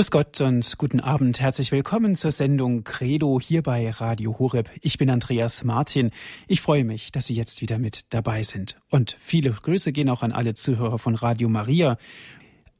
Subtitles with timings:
[0.00, 1.40] Grüß Gott und guten Abend.
[1.40, 4.70] Herzlich willkommen zur Sendung Credo hier bei Radio Horeb.
[4.80, 6.10] Ich bin Andreas Martin.
[6.48, 8.80] Ich freue mich, dass Sie jetzt wieder mit dabei sind.
[8.88, 11.98] Und viele Grüße gehen auch an alle Zuhörer von Radio Maria.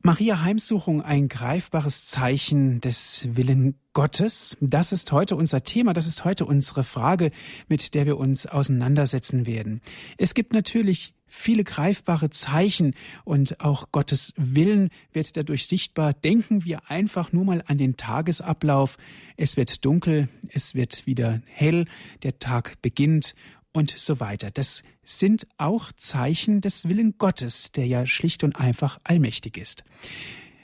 [0.00, 4.56] Maria Heimsuchung, ein greifbares Zeichen des Willen Gottes.
[4.62, 7.32] Das ist heute unser Thema, das ist heute unsere Frage,
[7.68, 9.82] mit der wir uns auseinandersetzen werden.
[10.16, 12.94] Es gibt natürlich viele greifbare Zeichen
[13.24, 16.12] und auch Gottes Willen wird dadurch sichtbar.
[16.12, 18.98] Denken wir einfach nur mal an den Tagesablauf.
[19.36, 21.86] Es wird dunkel, es wird wieder hell,
[22.22, 23.34] der Tag beginnt
[23.72, 24.50] und so weiter.
[24.50, 29.84] Das sind auch Zeichen des Willen Gottes, der ja schlicht und einfach allmächtig ist.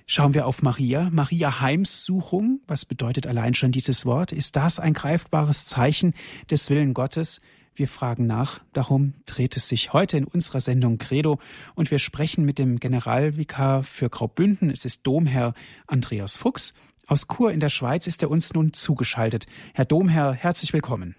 [0.09, 1.11] Schauen wir auf Maria.
[1.11, 2.61] Maria Heimsuchung.
[2.69, 4.31] Was bedeutet allein schon dieses Wort?
[4.31, 6.15] Ist das ein greifbares Zeichen
[6.49, 7.41] des Willen Gottes?
[7.77, 8.61] Wir fragen nach.
[8.73, 11.39] Darum dreht es sich heute in unserer Sendung Credo
[11.75, 14.71] und wir sprechen mit dem Generalvikar für Graubünden.
[14.71, 15.53] Es ist Domherr
[15.87, 16.73] Andreas Fuchs.
[17.07, 19.45] Aus Chur in der Schweiz ist er uns nun zugeschaltet.
[19.75, 21.17] Herr Domherr, herzlich willkommen.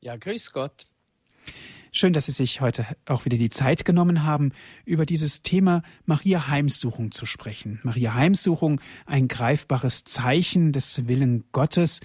[0.00, 0.88] Ja, grüß Gott.
[1.92, 4.50] Schön, dass Sie sich heute auch wieder die Zeit genommen haben,
[4.84, 7.78] über dieses Thema Maria Heimsuchung zu sprechen.
[7.84, 12.00] Maria Heimsuchung, ein greifbares Zeichen des Willen Gottes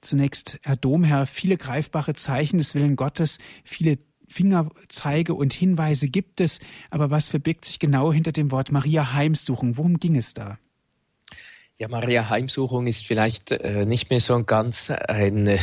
[0.00, 6.60] zunächst, Herr Domherr, viele greifbare Zeichen des Willen Gottes, viele Fingerzeige und Hinweise gibt es,
[6.90, 9.76] aber was verbirgt sich genau hinter dem Wort Maria Heimsuchung?
[9.76, 10.58] Worum ging es da?
[11.78, 15.58] Ja, Maria Heimsuchung ist vielleicht äh, nicht mehr so ein ganz ein äh,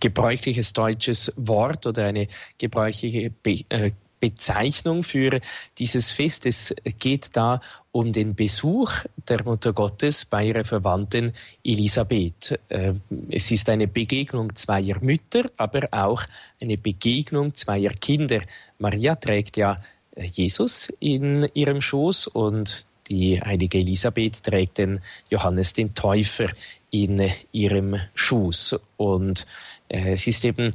[0.00, 5.40] gebräuchliches deutsches Wort oder eine gebräuchliche Be äh, Bezeichnung für
[5.78, 6.46] dieses Fest.
[6.46, 7.60] Es geht da
[7.92, 8.92] um den Besuch
[9.28, 11.32] der Mutter Gottes bei ihrer Verwandten
[11.64, 12.58] Elisabeth.
[12.68, 12.94] Äh,
[13.30, 16.22] es ist eine Begegnung zweier Mütter, aber auch
[16.60, 18.42] eine Begegnung zweier Kinder.
[18.78, 19.76] Maria trägt ja
[20.14, 26.50] äh, Jesus in ihrem Schoß und die heilige Elisabeth trägt den Johannes den Täufer
[26.90, 28.78] in äh, ihrem Schoß.
[28.96, 29.46] Und
[29.88, 30.74] es ist eben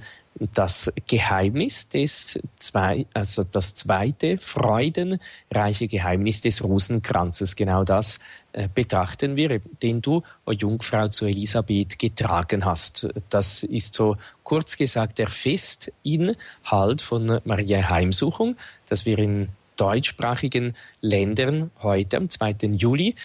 [0.53, 7.55] das Geheimnis des zwei, also das zweite freudenreiche Geheimnis des Rosenkranzes.
[7.55, 8.19] Genau das
[8.53, 13.07] äh, betrachten wir, den du, o Jungfrau, zu Elisabeth getragen hast.
[13.29, 18.57] Das ist so kurz gesagt der Festinhalt von Maria Heimsuchung,
[18.89, 22.55] dass wir in deutschsprachigen Ländern heute am 2.
[22.73, 23.15] Juli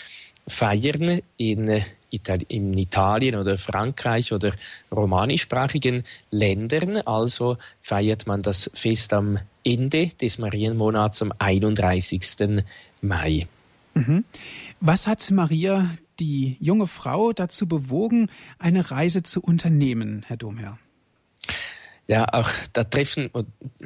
[0.46, 4.52] feiern in in Italien oder Frankreich oder
[4.90, 6.98] romanischsprachigen Ländern.
[6.98, 12.64] Also feiert man das Fest am Ende des Marienmonats am 31.
[13.00, 13.46] Mai.
[13.94, 14.24] Mhm.
[14.80, 20.78] Was hat Maria, die junge Frau, dazu bewogen, eine Reise zu unternehmen, Herr Domherr?
[22.06, 23.28] Ja, auch da treffen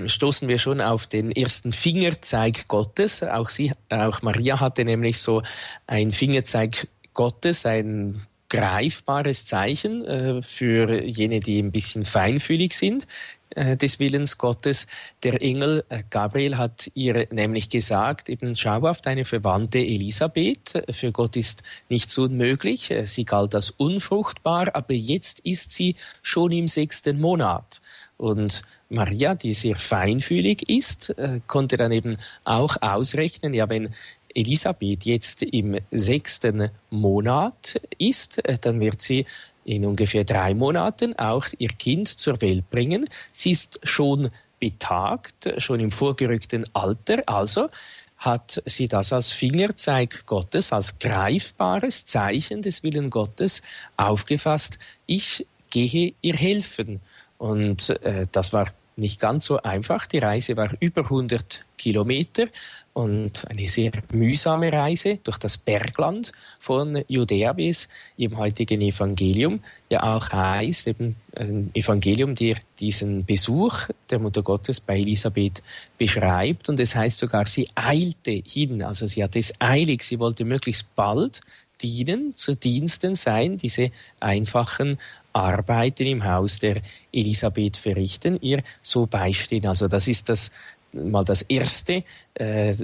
[0.06, 3.20] stoßen wir schon auf den ersten Fingerzeig Gottes.
[3.24, 5.42] Auch sie, auch Maria hatte nämlich so
[5.88, 13.06] ein Fingerzeig Gottes ein greifbares Zeichen äh, für jene, die ein bisschen feinfühlig sind
[13.48, 14.86] äh, des Willens Gottes.
[15.22, 21.12] Der Engel äh, Gabriel hat ihr nämlich gesagt, eben schau auf deine Verwandte Elisabeth, für
[21.12, 27.22] Gott ist nichts unmöglich, sie galt als unfruchtbar, aber jetzt ist sie schon im sechsten
[27.22, 27.80] Monat.
[28.18, 31.14] Und Maria, die sehr feinfühlig ist,
[31.46, 33.94] konnte dann eben auch ausrechnen, ja, wenn
[34.34, 39.26] Elisabeth jetzt im sechsten Monat ist, äh, dann wird sie
[39.64, 43.08] in ungefähr drei Monaten auch ihr Kind zur Welt bringen.
[43.32, 47.68] Sie ist schon betagt, schon im vorgerückten Alter, also
[48.16, 53.62] hat sie das als Fingerzeig Gottes, als greifbares Zeichen des Willen Gottes
[53.96, 54.78] aufgefasst.
[55.06, 57.00] Ich gehe ihr helfen.
[57.38, 60.06] Und äh, das war nicht ganz so einfach.
[60.06, 62.46] Die Reise war über 100 Kilometer
[62.92, 67.88] und eine sehr mühsame Reise durch das Bergland von Judäa bis
[68.18, 69.60] im heutigen Evangelium.
[69.88, 75.62] Ja auch heißt, eben ein Evangelium, der diesen Besuch der Mutter Gottes bei Elisabeth
[75.96, 76.68] beschreibt.
[76.68, 80.94] Und es heißt sogar, sie eilte hin, also sie hatte es eilig, sie wollte möglichst
[80.94, 81.40] bald
[81.82, 83.90] dienen, zu Diensten sein, diese
[84.20, 84.98] einfachen
[85.32, 86.82] Arbeiten im Haus der
[87.12, 89.66] Elisabeth verrichten, ihr so beistehen.
[89.66, 90.50] Also das ist das
[90.92, 92.74] mal das erste äh,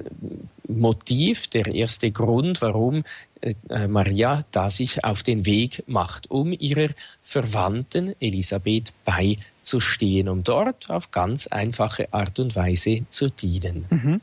[0.67, 3.05] Motiv, der erste Grund, warum
[3.41, 6.89] äh, Maria da sich auf den Weg macht, um ihrer
[7.23, 13.87] Verwandten Elisabeth beizustehen, um dort auf ganz einfache Art und Weise zu dienen.
[13.91, 14.21] Mhm.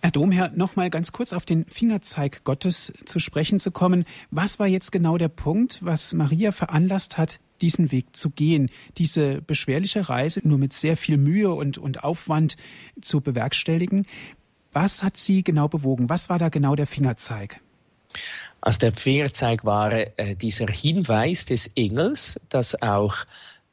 [0.00, 4.04] Herr Domherr, noch mal ganz kurz auf den Fingerzeig Gottes zu sprechen zu kommen.
[4.30, 9.42] Was war jetzt genau der Punkt, was Maria veranlasst hat, diesen Weg zu gehen, diese
[9.42, 12.56] beschwerliche Reise nur mit sehr viel Mühe und, und Aufwand
[13.00, 14.06] zu bewerkstelligen?
[14.72, 16.08] Was hat sie genau bewogen?
[16.08, 17.60] Was war da genau der Fingerzeig?
[18.60, 23.16] Also der Fingerzeig war äh, dieser Hinweis des Engels, dass auch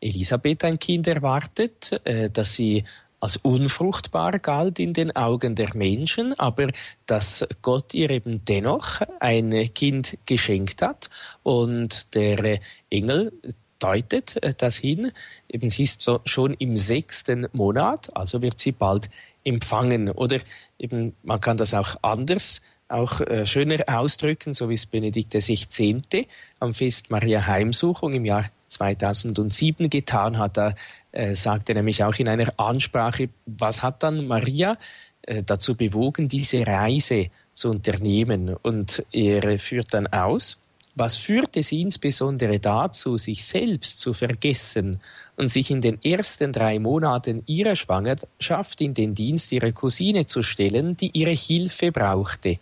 [0.02, 2.84] Elisabeth ein Kind erwartet, äh, dass sie
[3.26, 6.70] als unfruchtbar galt in den Augen der Menschen, aber
[7.08, 11.10] dass Gott ihr eben dennoch ein Kind geschenkt hat
[11.42, 12.60] und der
[12.92, 13.34] Engel
[13.80, 15.12] deutet äh, das hin.
[15.50, 19.10] Eben sie ist so schon im sechsten Monat, also wird sie bald
[19.44, 20.12] empfangen.
[20.12, 20.40] Oder
[20.78, 26.28] eben man kann das auch anders auch äh, schöner ausdrücken, so wie es Benedikt XVI.
[26.60, 30.58] am Fest Maria Heimsuchung im Jahr 2007 getan hat.
[30.58, 30.76] Da
[31.12, 34.78] äh, sagte er nämlich auch in einer Ansprache, was hat dann Maria
[35.24, 38.56] äh, dazu bewogen, diese Reise zu unternehmen?
[38.62, 40.58] Und er führt dann aus,
[40.96, 45.02] was führte sie insbesondere dazu, sich selbst zu vergessen
[45.36, 50.42] und sich in den ersten drei Monaten ihrer Schwangerschaft in den Dienst ihrer Cousine zu
[50.42, 52.60] stellen, die ihre Hilfe brauchte?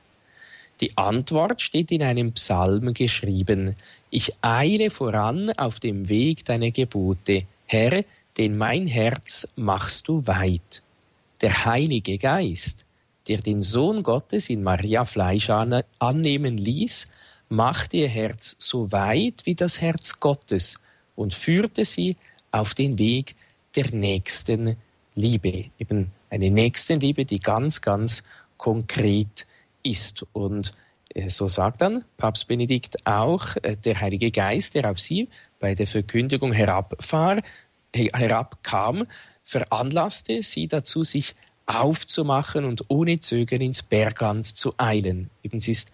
[0.82, 3.76] Die Antwort steht in einem Psalm geschrieben.
[4.10, 7.44] Ich eile voran auf dem Weg deiner Gebote.
[7.66, 8.04] Herr,
[8.38, 10.82] denn mein Herz machst du weit.
[11.42, 12.86] Der Heilige Geist,
[13.28, 17.08] der den Sohn Gottes in Maria Fleisch annehmen ließ,
[17.50, 20.80] machte ihr Herz so weit wie das Herz Gottes
[21.16, 22.18] und führte sie
[22.52, 23.36] auf den Weg
[23.76, 24.78] der nächsten
[25.16, 25.66] Liebe.
[25.78, 28.24] Eben eine Nächstenliebe, die ganz, ganz
[28.58, 29.46] konkret
[29.84, 30.26] ist.
[30.34, 30.74] Und
[31.14, 35.76] äh, so sagt dann Papst Benedikt auch, äh, der Heilige Geist, der auf sie bei
[35.76, 37.42] der Verkündigung herabfahr,
[37.94, 39.06] herabkam,
[39.44, 41.36] veranlasste sie dazu, sich
[41.66, 45.30] aufzumachen und ohne Zögern ins Bergland zu eilen.
[45.44, 45.92] Eben es ist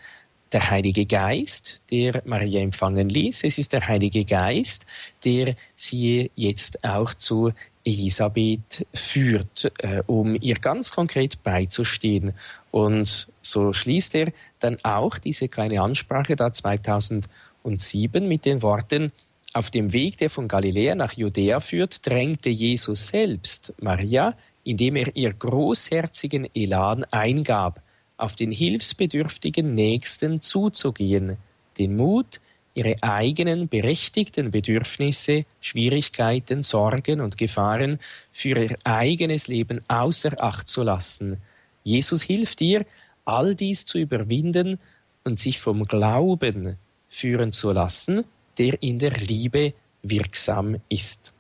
[0.52, 3.44] der Heilige Geist, der Maria empfangen ließ.
[3.44, 4.86] Es ist der Heilige Geist,
[5.24, 7.52] der sie jetzt auch zu
[7.84, 12.34] Elisabeth führt, äh, um ihr ganz konkret beizustehen.
[12.72, 19.12] Und so schließt er dann auch diese kleine Ansprache da 2007 mit den Worten,
[19.54, 25.16] auf dem Weg, der von Galiläa nach Judäa führt, drängte Jesus selbst Maria, indem er
[25.16, 27.82] ihr großherzigen Elan eingab,
[28.18, 31.38] auf den hilfsbedürftigen Nächsten zuzugehen,
[31.80, 32.40] den Mut,
[32.80, 38.00] ihre eigenen berechtigten Bedürfnisse, Schwierigkeiten, Sorgen und Gefahren
[38.32, 41.42] für ihr eigenes Leben außer Acht zu lassen.
[41.84, 42.86] Jesus hilft ihr,
[43.26, 44.80] all dies zu überwinden
[45.26, 46.78] und sich vom Glauben
[47.10, 48.24] führen zu lassen,
[48.58, 51.34] der in der Liebe wirksam ist.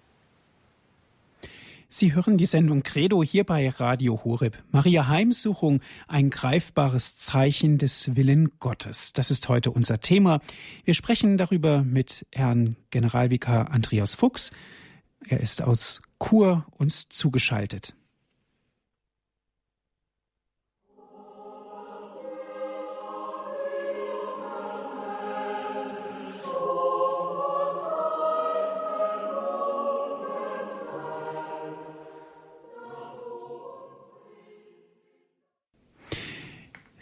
[1.92, 4.62] Sie hören die Sendung Credo hier bei Radio Horeb.
[4.70, 9.12] Maria Heimsuchung, ein greifbares Zeichen des Willen Gottes.
[9.14, 10.40] Das ist heute unser Thema.
[10.86, 14.52] Wir sprechen darüber mit Herrn Generalvikar Andreas Fuchs.
[15.28, 17.96] Er ist aus Chur uns zugeschaltet.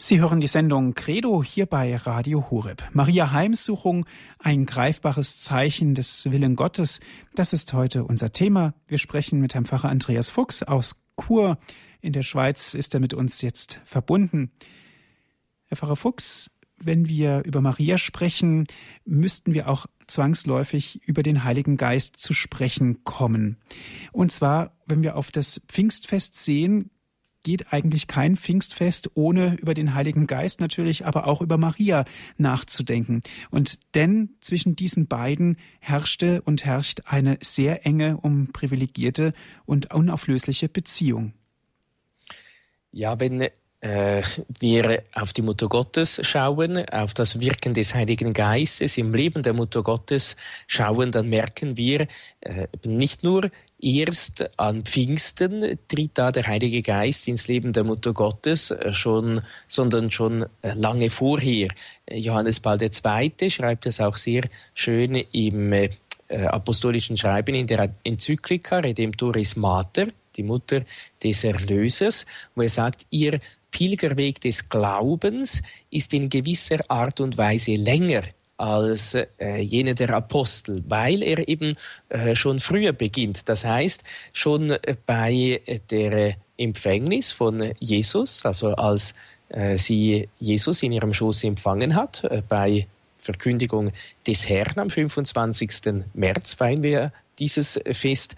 [0.07, 2.81] Sie hören die Sendung Credo hier bei Radio Horeb.
[2.93, 4.05] Maria Heimsuchung,
[4.39, 7.01] ein greifbares Zeichen des Willen Gottes.
[7.35, 8.73] Das ist heute unser Thema.
[8.87, 11.57] Wir sprechen mit Herrn Pfarrer Andreas Fuchs aus Chur.
[11.99, 14.53] In der Schweiz ist er mit uns jetzt verbunden.
[15.65, 18.63] Herr Pfarrer Fuchs, wenn wir über Maria sprechen,
[19.03, 23.57] müssten wir auch zwangsläufig über den Heiligen Geist zu sprechen kommen.
[24.13, 26.91] Und zwar, wenn wir auf das Pfingstfest sehen,
[27.47, 32.03] geht eigentlich kein Pfingstfest, ohne über den Heiligen Geist natürlich, aber auch über Maria
[32.37, 33.21] nachzudenken.
[33.51, 39.31] Und denn zwischen diesen beiden herrschte und herrscht eine sehr enge, um privilegierte
[39.65, 41.31] und unauflösliche Beziehung.
[42.91, 43.47] Ja, wenn
[43.79, 44.23] äh,
[44.59, 49.53] wir auf die Mutter Gottes schauen, auf das Wirken des Heiligen Geistes im Leben der
[49.53, 50.35] Mutter Gottes
[50.67, 52.09] schauen, dann merken wir
[52.41, 58.13] äh, nicht nur erst an Pfingsten tritt da der Heilige Geist ins Leben der Mutter
[58.13, 61.69] Gottes äh, schon, sondern schon lange vorher.
[62.09, 63.49] Johannes Paul II.
[63.49, 64.43] schreibt es auch sehr
[64.73, 65.89] schön im
[66.29, 70.81] apostolischen Schreiben in der Enzyklika Redemptoris Mater, die Mutter
[71.23, 73.39] des Erlösers, wo er sagt, ihr
[73.71, 78.23] Pilgerweg des Glaubens ist in gewisser Art und Weise länger
[78.57, 81.75] als äh, jene der Apostel, weil er eben
[82.09, 83.47] äh, schon früher beginnt.
[83.49, 89.13] Das heißt, schon bei der Empfängnis von Jesus, also als
[89.49, 92.87] äh, sie Jesus in ihrem Schoß empfangen hat, äh, bei
[93.19, 93.91] Verkündigung
[94.25, 96.03] des Herrn am 25.
[96.13, 98.35] März feiern wir dieses Fest,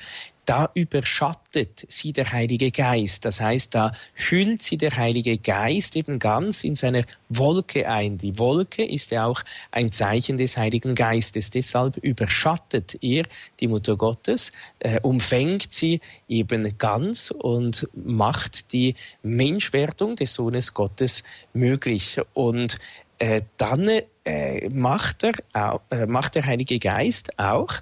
[0.50, 3.24] da überschattet sie der Heilige Geist.
[3.24, 8.18] Das heißt, da hüllt sie der Heilige Geist eben ganz in seiner Wolke ein.
[8.18, 11.52] Die Wolke ist ja auch ein Zeichen des Heiligen Geistes.
[11.52, 13.26] Deshalb überschattet er
[13.60, 21.22] die Mutter Gottes, äh, umfängt sie eben ganz und macht die Menschwerdung des Sohnes Gottes
[21.54, 22.20] möglich.
[22.34, 22.80] Und
[23.20, 23.88] äh, dann
[24.26, 27.74] äh, macht, er, äh, macht der Heilige Geist auch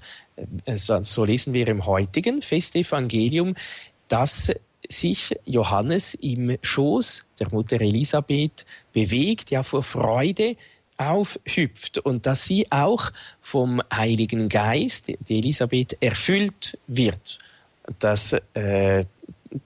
[0.76, 3.56] so lesen wir im heutigen Festevangelium,
[4.08, 4.52] dass
[4.88, 10.56] sich Johannes im Schoß der Mutter Elisabeth bewegt, ja vor Freude
[10.98, 17.40] aufhüpft und dass sie auch vom Heiligen Geist, die Elisabeth, erfüllt wird.
[18.00, 19.06] Dass äh,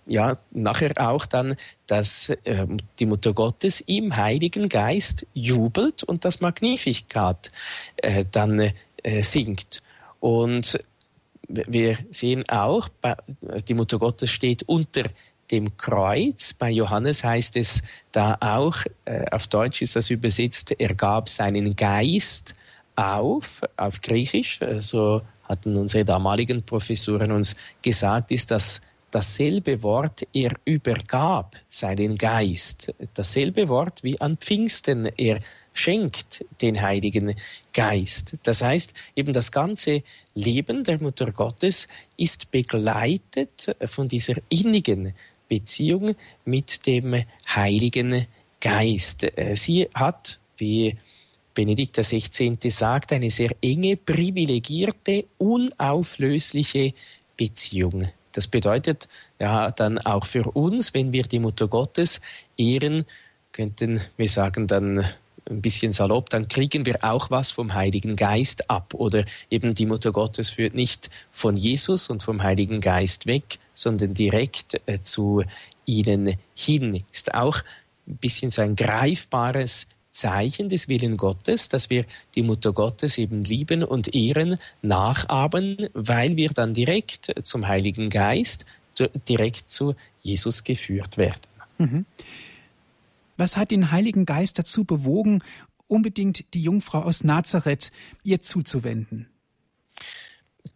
[0.05, 1.55] ja nachher auch dann,
[1.87, 2.67] dass äh,
[2.99, 7.51] die Mutter Gottes im Heiligen Geist jubelt und das Magnificat
[7.97, 8.71] äh, dann
[9.03, 9.81] äh, singt.
[10.21, 10.81] Und
[11.49, 12.87] wir sehen auch,
[13.67, 15.03] die Mutter Gottes steht unter
[15.51, 16.53] dem Kreuz.
[16.53, 21.75] Bei Johannes heißt es da auch, äh, auf Deutsch ist das übersetzt, er gab seinen
[21.75, 22.53] Geist
[22.95, 24.61] auf, auf Griechisch.
[24.79, 28.79] So hatten unsere damaligen Professoren uns gesagt, ist das
[29.11, 32.93] dasselbe Wort, er übergab seinen Geist.
[33.13, 35.41] Dasselbe Wort wie an Pfingsten, er
[35.73, 37.35] schenkt den Heiligen
[37.73, 38.37] Geist.
[38.43, 40.03] Das heißt, eben das ganze
[40.33, 41.87] Leben der Mutter Gottes
[42.17, 45.13] ist begleitet von dieser innigen
[45.47, 46.15] Beziehung
[46.45, 48.25] mit dem Heiligen
[48.59, 49.27] Geist.
[49.53, 50.97] Sie hat, wie
[51.53, 52.57] Benedikt XVI.
[52.69, 56.93] sagt, eine sehr enge, privilegierte, unauflösliche
[57.35, 58.07] Beziehung.
[58.31, 59.07] Das bedeutet
[59.39, 62.21] ja dann auch für uns, wenn wir die Mutter Gottes
[62.57, 63.05] ehren,
[63.51, 65.05] könnten wir sagen dann
[65.49, 68.93] ein bisschen salopp, dann kriegen wir auch was vom Heiligen Geist ab.
[68.93, 74.13] Oder eben die Mutter Gottes führt nicht von Jesus und vom Heiligen Geist weg, sondern
[74.13, 75.43] direkt äh, zu
[75.85, 77.03] ihnen hin.
[77.11, 77.61] Ist auch
[78.07, 83.43] ein bisschen so ein greifbares Zeichen des Willen Gottes, dass wir die Mutter Gottes eben
[83.43, 88.65] lieben und ehren, nachahmen, weil wir dann direkt zum Heiligen Geist,
[89.27, 91.39] direkt zu Jesus geführt werden.
[91.77, 92.05] Mhm.
[93.37, 95.41] Was hat den Heiligen Geist dazu bewogen,
[95.87, 97.91] unbedingt die Jungfrau aus Nazareth
[98.23, 99.27] ihr zuzuwenden?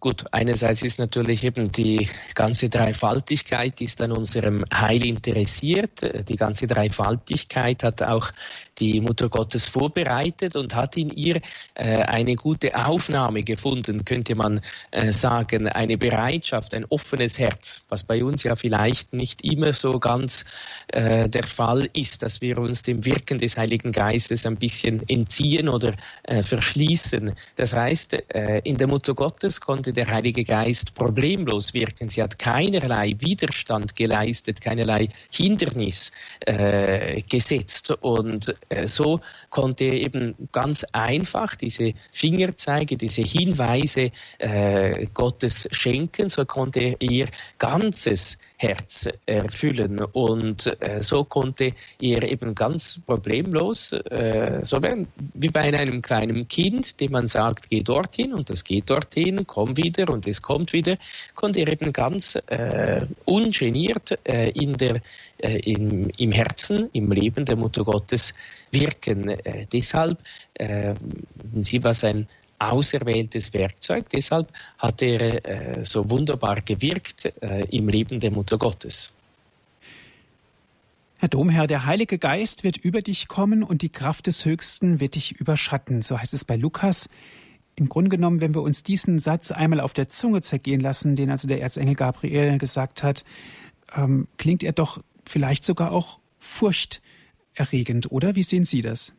[0.06, 6.30] Gut, einerseits ist natürlich eben die ganze Dreifaltigkeit, ist an unserem Heil interessiert.
[6.30, 8.30] Die ganze Dreifaltigkeit hat auch
[8.78, 11.42] die Mutter Gottes vorbereitet und hat in ihr
[11.74, 18.04] äh, eine gute Aufnahme gefunden, könnte man äh, sagen, eine Bereitschaft, ein offenes Herz, was
[18.04, 20.46] bei uns ja vielleicht nicht immer so ganz
[20.88, 25.70] äh, der Fall ist, dass wir uns dem Wirken des Heiligen Geistes ein bisschen entziehen
[25.70, 27.32] oder äh, verschließen.
[27.56, 32.10] Das heißt, äh, in der Mutter Gottes konnte der Heilige Geist problemlos wirken.
[32.10, 36.12] Sie hat keinerlei Widerstand geleistet, keinerlei Hindernis
[36.42, 45.08] äh, gesetzt und äh, so konnte er eben ganz einfach diese Fingerzeige, diese Hinweise äh,
[45.14, 47.28] Gottes schenken, so konnte er ihr
[47.58, 50.00] ganzes Herz erfüllen.
[50.00, 54.80] Und äh, so konnte er eben ganz problemlos, äh, so
[55.34, 59.76] wie bei einem kleinen Kind, dem man sagt, geh dorthin und das geht dorthin, komm
[59.76, 60.96] wieder und es kommt wieder,
[61.34, 65.02] konnte er eben ganz äh, ungeniert äh, in der,
[65.38, 68.34] äh, im, im Herzen, im Leben der Mutter Gottes
[68.72, 69.30] wirken.
[69.30, 70.18] Äh, deshalb,
[71.62, 74.10] sie war sein auserwähltes Werkzeug.
[74.10, 79.12] Deshalb hat er äh, so wunderbar gewirkt äh, im Leben der Mutter Gottes.
[81.18, 85.16] Herr Domherr, der Heilige Geist wird über dich kommen und die Kraft des Höchsten wird
[85.16, 86.02] dich überschatten.
[86.02, 87.10] So heißt es bei Lukas.
[87.76, 91.30] Im Grunde genommen, wenn wir uns diesen Satz einmal auf der Zunge zergehen lassen, den
[91.32, 93.26] also der Erzengel Gabriel gesagt hat,
[93.96, 98.36] ähm, klingt er doch vielleicht sogar auch furchterregend, oder?
[98.36, 99.14] Wie sehen Sie das?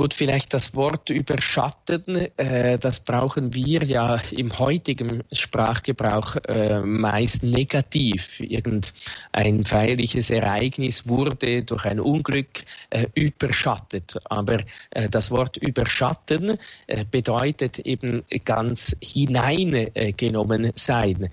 [0.00, 7.42] Gut, vielleicht das Wort überschatten, äh, das brauchen wir ja im heutigen Sprachgebrauch äh, meist
[7.42, 8.38] negativ.
[8.38, 14.16] Irgendein feierliches Ereignis wurde durch ein Unglück äh, überschattet.
[14.26, 21.28] Aber äh, das Wort überschatten äh, bedeutet eben ganz hineingenommen sein äh,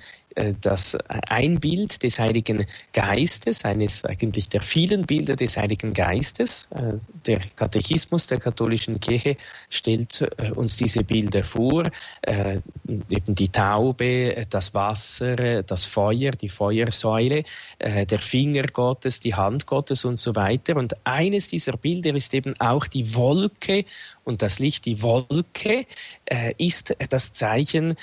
[0.62, 0.98] das
[1.30, 6.68] ein Bild des Heiligen Geistes, eines eigentlich der vielen Bilder des Heiligen Geistes.
[6.72, 9.38] Äh, der Katechismus der katholischen Kirche
[9.70, 11.84] stellt äh, uns diese Bilder vor,
[12.28, 17.44] eben die Taube, das Wasser, das Feuer, die Feuersäule,
[17.80, 20.76] der Finger Gottes, die Hand Gottes und so weiter.
[20.76, 23.86] Und eines dieser Bilder ist eben auch die Wolke
[24.26, 25.86] und das Licht, die Wolke,
[26.58, 27.96] ist das Zeichen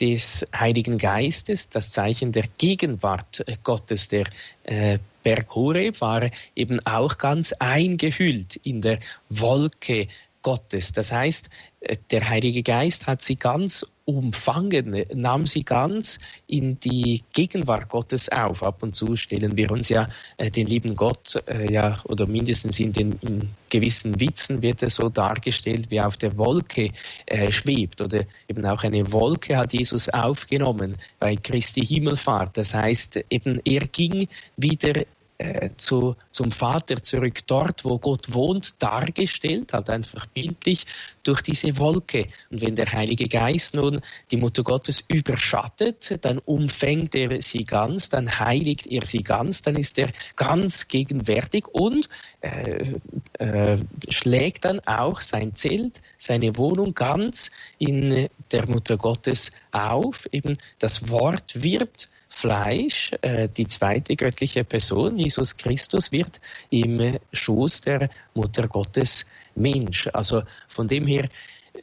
[0.00, 4.26] des Heiligen Geistes, das Zeichen der Gegenwart äh, Gottes, der
[4.64, 10.08] äh, Berg Horeb war eben auch ganz eingehüllt in der Wolke
[10.42, 10.92] Gottes.
[10.92, 11.50] Das heißt,
[11.80, 18.28] äh, der Heilige Geist hat sie ganz umfangen, nahm sie ganz in die Gegenwart Gottes
[18.30, 18.62] auf.
[18.62, 22.80] Ab und zu stellen wir uns ja äh, den lieben Gott, äh, ja, oder mindestens
[22.80, 26.90] in den in gewissen Witzen wird er so dargestellt, wie auf der Wolke
[27.26, 28.00] äh, schwebt.
[28.00, 32.56] Oder eben auch eine Wolke hat Jesus aufgenommen bei Christi Himmelfahrt.
[32.56, 34.26] Das heißt, eben er ging
[34.56, 35.04] wieder
[35.40, 40.84] äh, zu, zum Vater zurück, dort, wo Gott wohnt, dargestellt, halt einfach bildlich
[41.22, 42.26] durch diese Wolke.
[42.50, 48.10] Und wenn der Heilige Geist nun die Mutter Gottes überschattet, dann umfängt er sie ganz,
[48.10, 52.10] dann heiligt er sie ganz, dann ist er ganz gegenwärtig und
[52.42, 52.92] äh,
[53.38, 53.78] äh,
[54.10, 60.28] schlägt dann auch sein Zelt, seine Wohnung ganz in der Mutter Gottes auf.
[60.32, 67.82] Eben das Wort wird Fleisch, äh, die zweite göttliche Person, Jesus Christus, wird im Schoß
[67.82, 70.08] der Mutter Gottes Mensch.
[70.12, 71.28] Also von dem her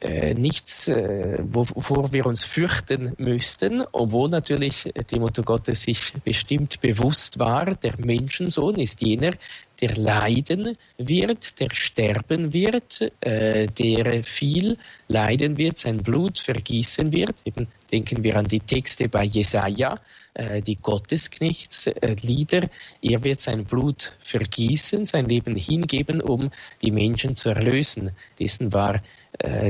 [0.02, 6.82] äh, nichts, äh, wovor wir uns fürchten müssten, obwohl natürlich die Mutter Gottes sich bestimmt
[6.82, 9.34] bewusst war, der Menschensohn ist jener,
[9.82, 14.78] der leiden wird, der sterben wird, äh, der viel
[15.08, 17.36] leiden wird, sein Blut vergießen wird.
[17.46, 20.00] Eben denken wir an die Texte bei Jesaja,
[20.34, 22.64] äh, die Gottesknechtslieder.
[22.64, 22.70] Äh,
[23.02, 26.50] er wird sein Blut vergießen, sein Leben hingeben, um
[26.82, 28.12] die Menschen zu erlösen.
[28.40, 29.02] Dessen war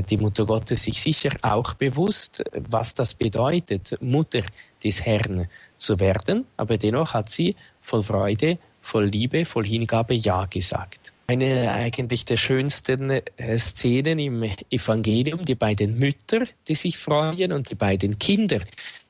[0.10, 4.44] die Mutter Gottes sich sicher auch bewusst, was das bedeutet, Mutter
[4.84, 6.46] des Herrn zu werden.
[6.56, 8.58] Aber dennoch hat sie voll Freude
[8.88, 11.12] voll Liebe, voll Hingabe Ja gesagt.
[11.28, 17.70] Eine eigentlich der schönsten äh, Szenen im Evangelium, die beiden Mütter, die sich freuen und
[17.70, 18.62] die beiden Kinder,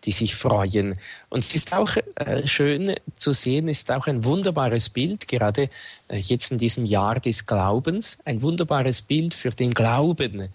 [0.07, 0.97] die sich freuen.
[1.29, 5.69] Und es ist auch äh, schön zu sehen, ist auch ein wunderbares Bild, gerade
[6.07, 10.47] äh, jetzt in diesem Jahr des Glaubens, ein wunderbares Bild für den Glauben.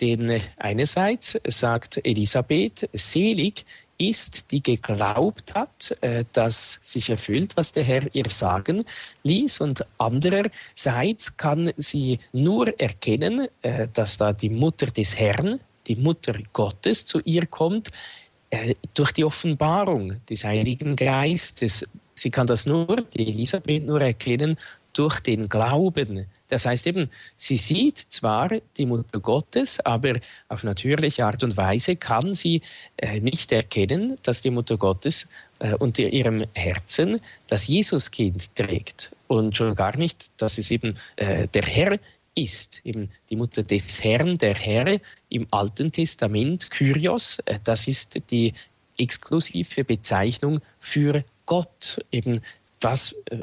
[0.00, 3.64] Denn einerseits sagt Elisabeth, selig
[3.96, 8.84] ist, die geglaubt hat, äh, dass sich erfüllt, was der Herr ihr sagen
[9.24, 9.62] ließ.
[9.62, 16.34] Und andererseits kann sie nur erkennen, äh, dass da die Mutter des Herrn, die Mutter
[16.52, 17.90] Gottes zu ihr kommt,
[18.50, 21.86] äh, durch die Offenbarung des Heiligen Geistes.
[22.14, 24.56] Sie kann das nur, die Elisabeth, nur erkennen
[24.92, 26.26] durch den Glauben.
[26.48, 30.14] Das heißt eben, sie sieht zwar die Mutter Gottes, aber
[30.48, 32.62] auf natürliche Art und Weise kann sie
[32.96, 39.14] äh, nicht erkennen, dass die Mutter Gottes äh, unter ihrem Herzen das Jesuskind trägt.
[39.26, 41.98] Und schon gar nicht, dass es eben äh, der Herr
[42.38, 48.18] ist, eben die Mutter des Herrn, der Herr im Alten Testament, Kyrios, äh, das ist
[48.30, 48.54] die
[48.98, 52.40] exklusive Bezeichnung für Gott, eben
[52.80, 53.38] was, äh,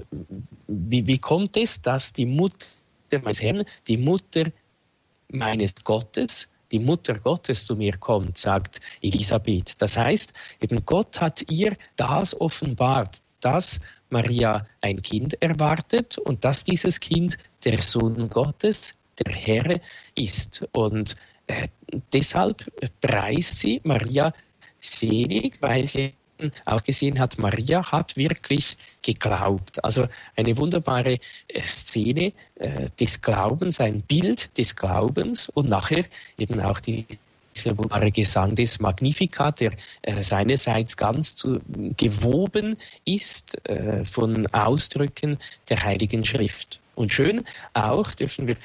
[0.68, 2.66] wie, wie kommt es, dass die Mutter
[3.12, 4.52] meines Herrn, die Mutter
[5.30, 9.74] meines Gottes, die Mutter Gottes zu mir kommt, sagt Elisabeth.
[9.82, 16.64] Das heißt, eben Gott hat ihr das offenbart, dass Maria ein Kind erwartet und dass
[16.64, 19.80] dieses Kind der Sohn Gottes, der Herr
[20.16, 20.68] ist.
[20.74, 21.16] Und
[21.48, 21.68] äh,
[22.14, 22.66] deshalb
[23.02, 24.34] preist sie Maria
[24.80, 26.14] selig, weil sie
[26.66, 29.84] auch gesehen hat, Maria hat wirklich geglaubt.
[29.84, 36.06] Also eine wunderbare äh, Szene äh, des Glaubens, ein Bild des Glaubens und nachher
[36.38, 37.06] eben auch die
[37.56, 41.60] dieser wunderbare Gesang des Magnificat, der äh, seinerseits ganz zu,
[41.98, 45.38] gewoben ist äh, von Ausdrücken
[45.70, 46.80] der Heiligen Schrift.
[46.96, 48.56] Und schön auch dürfen wir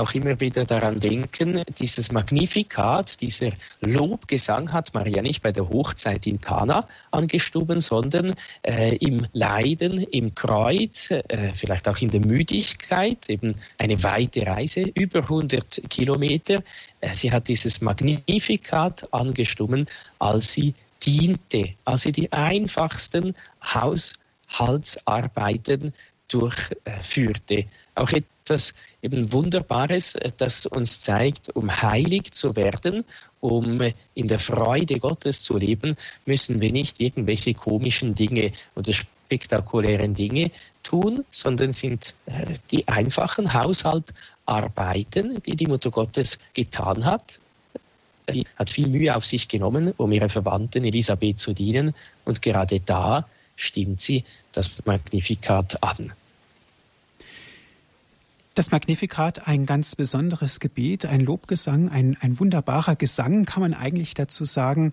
[0.00, 6.26] auch immer wieder daran denken, dieses Magnifikat, dieser Lobgesang hat Maria nicht bei der Hochzeit
[6.26, 13.18] in Kana angestoben, sondern äh, im Leiden, im Kreuz, äh, vielleicht auch in der Müdigkeit,
[13.28, 16.62] eben eine weite Reise, über 100 Kilometer.
[17.00, 25.94] Äh, sie hat dieses Magnifikat angestimmt, als sie diente, als sie die einfachsten Haushaltsarbeiten
[26.28, 27.64] durchführte.
[27.94, 28.10] Auch
[28.50, 33.04] etwas eben Wunderbares, das uns zeigt, um heilig zu werden,
[33.40, 33.80] um
[34.14, 40.50] in der Freude Gottes zu leben, müssen wir nicht irgendwelche komischen Dinge oder spektakulären Dinge
[40.82, 47.38] tun, sondern sind äh, die einfachen Haushaltarbeiten, die die Mutter Gottes getan hat.
[48.28, 52.80] Sie hat viel Mühe auf sich genommen, um ihrer Verwandten Elisabeth zu dienen und gerade
[52.80, 56.12] da stimmt sie das Magnifikat an.
[58.54, 64.14] Das Magnifikat, ein ganz besonderes Gebet, ein Lobgesang, ein, ein wunderbarer Gesang, kann man eigentlich
[64.14, 64.92] dazu sagen.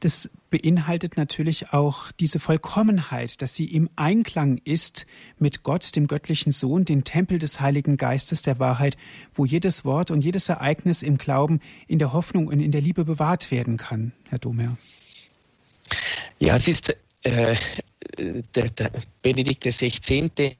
[0.00, 5.06] Das beinhaltet natürlich auch diese Vollkommenheit, dass sie im Einklang ist
[5.38, 8.96] mit Gott, dem göttlichen Sohn, dem Tempel des Heiligen Geistes der Wahrheit,
[9.34, 13.04] wo jedes Wort und jedes Ereignis im Glauben, in der Hoffnung und in der Liebe
[13.04, 14.78] bewahrt werden kann, Herr Domer.
[16.40, 16.92] Ja, es ist
[17.22, 17.56] äh,
[18.18, 18.90] der, der
[19.22, 20.56] Benedikt XVI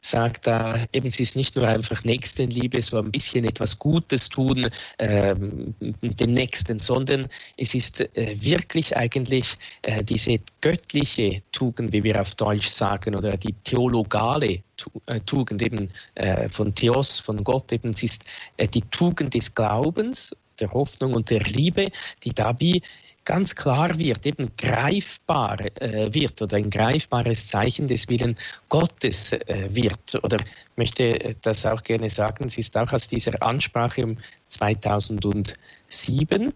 [0.00, 4.70] sagt da, eben, es ist nicht nur einfach Nächstenliebe, so ein bisschen etwas Gutes tun
[4.98, 12.20] ähm, dem Nächsten, sondern es ist äh, wirklich eigentlich äh, diese göttliche Tugend, wie wir
[12.20, 14.62] auf Deutsch sagen, oder die theologale
[15.06, 18.24] äh, Tugend eben äh, von Theos, von Gott, eben, es ist
[18.56, 21.86] äh, die Tugend des Glaubens, der Hoffnung und der Liebe,
[22.24, 22.82] die da wie
[23.24, 28.36] ganz klar wird, eben greifbar äh, wird oder ein greifbares Zeichen des Willen
[28.68, 30.22] Gottes äh, wird.
[30.22, 30.38] Oder
[30.76, 34.16] möchte das auch gerne sagen, es ist auch aus dieser Ansprache um
[34.48, 36.52] 2007,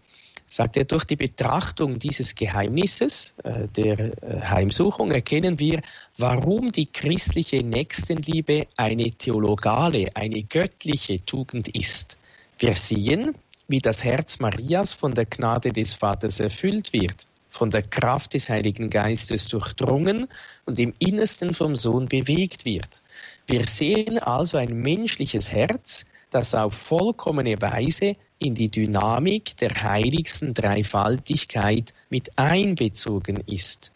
[0.47, 5.81] sagt er, durch die Betrachtung dieses Geheimnisses äh, der äh, Heimsuchung erkennen wir,
[6.19, 12.19] warum die christliche Nächstenliebe eine theologale, eine göttliche Tugend ist.
[12.59, 13.35] Wir sehen,
[13.69, 18.49] wie das Herz Marias von der Gnade des Vaters erfüllt wird, von der Kraft des
[18.49, 20.27] Heiligen Geistes durchdrungen
[20.67, 23.03] und im Innersten vom Sohn bewegt wird.
[23.47, 30.53] Wir sehen also ein menschliches Herz, das auf vollkommene Weise in die Dynamik der heiligsten
[30.53, 33.93] Dreifaltigkeit mit einbezogen ist.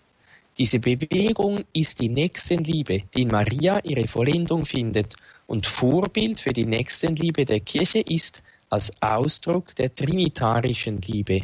[0.56, 5.14] Diese Bewegung ist die Nächstenliebe, die in Maria ihre Vollendung findet
[5.46, 11.42] und Vorbild für die Nächstenliebe der Kirche ist, als Ausdruck der trinitarischen Liebe.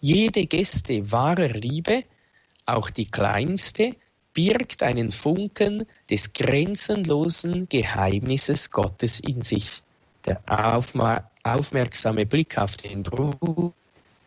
[0.00, 2.04] Jede Geste wahrer Liebe,
[2.66, 3.96] auch die kleinste,
[4.32, 9.82] birgt einen Funken des grenzenlosen Geheimnisses Gottes in sich.
[10.24, 10.40] Der
[11.42, 13.72] aufmerksame Blick auf den Bruder,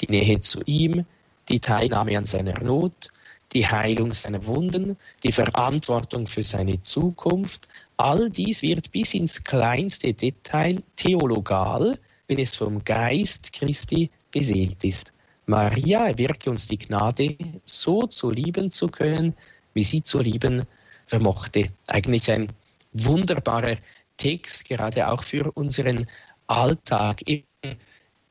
[0.02, 1.06] die Nähe zu ihm,
[1.48, 3.10] die Teilnahme an seiner Not,
[3.54, 10.14] die Heilung seiner Wunden, die Verantwortung für seine Zukunft, all dies wird bis ins kleinste
[10.14, 11.98] Detail theologal,
[12.32, 15.12] wenn es vom Geist Christi beseelt ist.
[15.48, 19.34] Maria erwirke uns die Gnade, so zu lieben zu können,
[19.74, 20.64] wie sie zu lieben
[21.08, 21.74] vermochte.
[21.88, 22.48] Eigentlich ein
[22.94, 23.76] wunderbarer
[24.16, 26.08] Text, gerade auch für unseren
[26.48, 27.22] Alltag.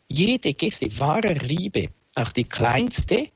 [0.09, 1.85] jede Geste wahrer Liebe,
[2.15, 3.29] auch die kleinste,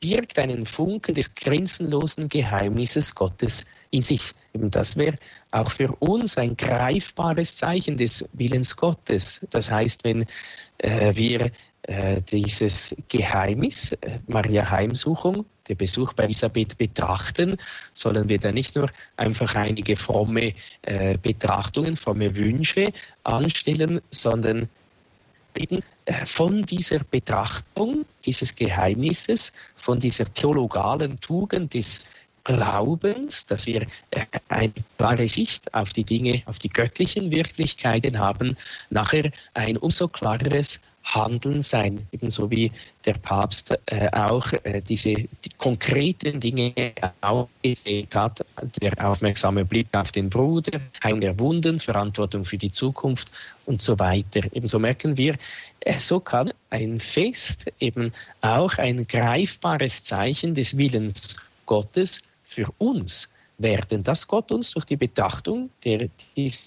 [0.00, 4.34] birgt einen Funken des grenzenlosen Geheimnisses Gottes in sich.
[4.54, 5.14] Eben das wäre
[5.52, 9.46] auch für uns ein greifbares Zeichen des Willens Gottes.
[9.50, 10.26] Das heißt, wenn
[10.78, 11.50] äh, wir
[11.82, 17.56] äh, dieses Geheimnis, äh, Maria Heimsuchung, der Besuch bei Elisabeth betrachten,
[17.94, 22.92] sollen wir da nicht nur einfach einige fromme äh, Betrachtungen, fromme Wünsche
[23.24, 24.68] anstellen, sondern
[25.56, 32.04] eben äh, von dieser Betrachtung dieses Geheimnisses, von dieser theologalen Tugend des
[32.44, 38.56] Glaubens, dass wir äh, eine klare Sicht auf die Dinge, auf die göttlichen Wirklichkeiten haben,
[38.90, 42.70] nachher ein umso klareres Handeln sein, ebenso wie
[43.04, 46.74] der Papst äh, auch äh, diese die konkreten Dinge
[47.20, 48.44] aufgezählt hat,
[48.80, 53.30] der aufmerksame Blick auf den Bruder, Heim der Wunden, Verantwortung für die Zukunft
[53.64, 54.40] und so weiter.
[54.52, 55.36] Ebenso merken wir,
[55.80, 62.20] äh, so kann ein Fest eben auch ein greifbares Zeichen des Willens Gottes
[62.60, 66.58] für uns werden, dass Gott uns durch die Betrachtung der dieser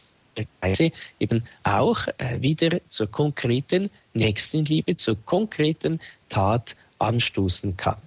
[0.62, 7.98] Weise eben auch äh, wieder zur konkreten Nächstenliebe, zur konkreten Tat anstoßen kann.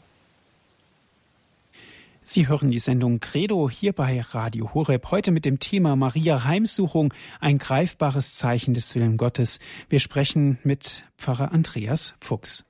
[2.22, 5.12] Sie hören die Sendung Credo hier bei Radio Horeb.
[5.12, 9.61] Heute mit dem Thema Maria Heimsuchung, ein greifbares Zeichen des Willen Gottes.
[9.88, 12.65] Wir sprechen mit Pfarrer Andreas Fuchs.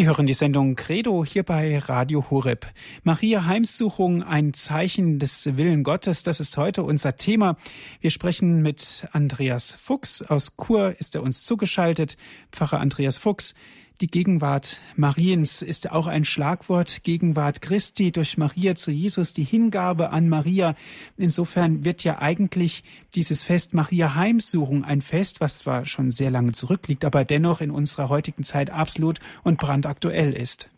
[0.00, 2.66] Sie hören die Sendung Credo hier bei Radio Horeb.
[3.02, 7.58] Maria Heimsuchung, ein Zeichen des Willen Gottes, das ist heute unser Thema.
[8.00, 10.22] Wir sprechen mit Andreas Fuchs.
[10.22, 12.16] Aus Chur ist er uns zugeschaltet.
[12.50, 13.54] Pfarrer Andreas Fuchs.
[14.00, 17.04] Die Gegenwart Mariens ist auch ein Schlagwort.
[17.04, 20.74] Gegenwart Christi durch Maria zu Jesus, die Hingabe an Maria.
[21.18, 22.82] Insofern wird ja eigentlich
[23.14, 27.70] dieses Fest Maria Heimsuchung ein Fest, was zwar schon sehr lange zurückliegt, aber dennoch in
[27.70, 30.70] unserer heutigen Zeit absolut und brandaktuell ist.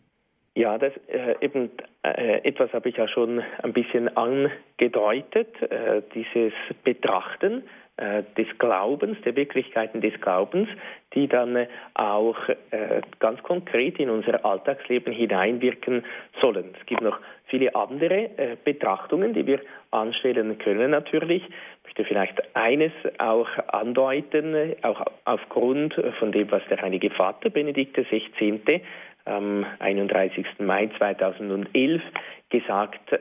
[0.55, 1.71] Ja, das äh, eben
[2.03, 6.51] äh, etwas habe ich ja schon ein bisschen angedeutet, äh, dieses
[6.83, 7.63] Betrachten
[7.97, 10.67] des Glaubens, der Wirklichkeiten des Glaubens,
[11.13, 12.37] die dann äh, auch
[12.71, 16.03] äh, ganz konkret in unser Alltagsleben hineinwirken
[16.41, 16.73] sollen.
[16.79, 19.59] Es gibt noch viele andere Betrachtungen, die wir
[19.91, 21.43] anstellen können natürlich.
[21.43, 27.95] Ich möchte vielleicht eines auch andeuten, auch aufgrund von dem, was der Heilige Vater Benedikt
[27.95, 28.81] XVI.
[29.25, 30.47] am 31.
[30.59, 32.01] Mai 2011
[32.49, 33.19] gesagt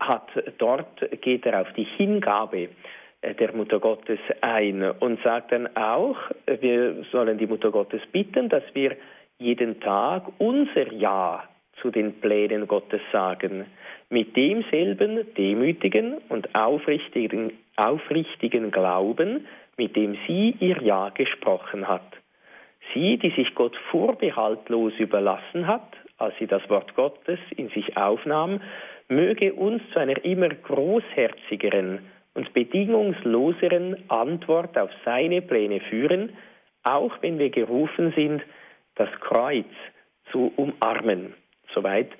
[0.00, 0.28] hat.
[0.58, 2.68] Dort geht er auf die Hingabe äh,
[3.32, 8.62] der Mutter Gottes ein und sagt dann auch, wir sollen die Mutter Gottes bitten, dass
[8.74, 8.96] wir
[9.38, 11.44] jeden Tag unser Ja
[11.80, 13.66] zu den Plänen Gottes sagen,
[14.10, 22.16] mit demselben demütigen und aufrichtigen, aufrichtigen Glauben, mit dem sie ihr Ja gesprochen hat.
[22.92, 28.60] Sie, die sich Gott vorbehaltlos überlassen hat, als sie das Wort Gottes in sich aufnahm,
[29.08, 32.00] möge uns zu einer immer großherzigeren
[32.34, 36.32] und bedingungsloseren Antwort auf seine Pläne führen,
[36.82, 38.42] auch wenn wir gerufen sind,
[38.96, 39.66] das Kreuz
[40.30, 41.34] zu umarmen.
[41.74, 42.10] Soweit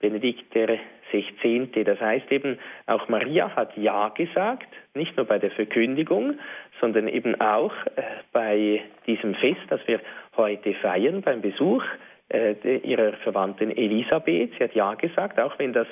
[0.00, 0.78] Benedikt der
[1.10, 1.70] 16.
[1.84, 6.38] Das heißt eben, auch Maria hat Ja gesagt, nicht nur bei der Verkündigung,
[6.80, 8.02] sondern eben auch äh,
[8.32, 10.00] bei diesem Fest, das wir
[10.36, 11.82] heute feiern, beim Besuch
[12.28, 14.52] äh, ihrer Verwandten Elisabeth.
[14.58, 15.86] Sie hat Ja gesagt, auch wenn das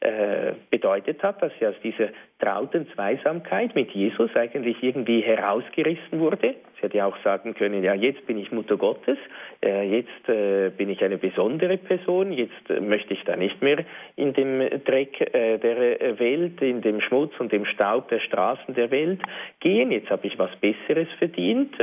[0.00, 6.54] äh, bedeutet hat, dass sie aus dieser trauten Zweisamkeit mit Jesus eigentlich irgendwie herausgerissen wurde.
[6.76, 9.18] Sie hätte ja auch sagen können, ja, jetzt bin ich Mutter Gottes,
[9.60, 14.34] äh, jetzt äh, bin ich eine besondere Person, jetzt möchte ich da nicht mehr in
[14.34, 19.20] dem Dreck der Welt, in dem Schmutz und dem Staub der Straßen der Welt
[19.58, 21.74] gehen, jetzt habe ich was Besseres verdient.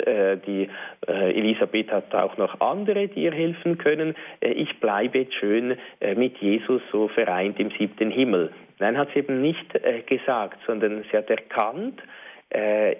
[0.47, 0.69] Die
[1.07, 3.94] Elisabeth hat auch noch andere, die ihr helfen können.
[4.41, 5.77] Ich bleibe jetzt schön
[6.15, 8.51] mit Jesus so vereint im siebten Himmel.
[8.79, 12.01] Nein, hat sie eben nicht äh, gesagt, sondern sie hat erkannt,
[12.49, 12.95] äh,